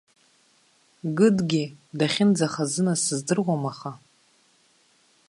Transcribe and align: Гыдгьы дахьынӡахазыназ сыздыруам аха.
Гыдгьы 1.17 1.63
дахьынӡахазыназ 1.97 2.99
сыздыруам 3.05 3.63
аха. 3.71 3.91